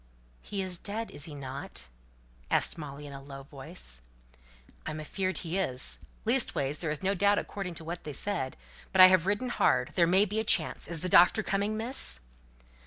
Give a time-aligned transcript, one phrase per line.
[0.41, 1.83] "He is dead, is he not?"
[2.49, 4.01] asked Molly, in a low voice.
[4.83, 8.57] "I'm afeard he is, leastways, there's no doubt according to what they said.
[8.93, 9.91] But I've ridden hard!
[9.93, 10.87] there may be a chance.
[10.87, 12.19] Is the doctor coming, Miss?"